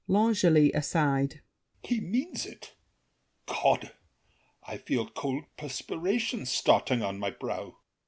L'ANGELY 0.07 0.71
(aside). 0.73 1.41
He 1.83 1.99
means 1.99 2.47
it! 2.47 2.73
God! 3.45 3.91
I 4.63 4.77
feel 4.77 5.07
cold 5.07 5.43
perspiration 5.57 6.47
Starting 6.47 7.01
upon 7.01 7.19
my 7.19 7.29
brow. 7.29 7.77